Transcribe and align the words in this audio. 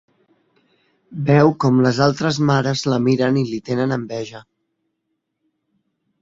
Veu 1.27 1.51
com 1.63 1.77
les 1.87 1.99
altres 2.05 2.39
mares 2.51 2.81
la 2.93 2.97
miren 3.09 3.37
i 3.43 3.45
li 3.51 3.61
tenen 3.69 3.95
enveja. 3.99 4.43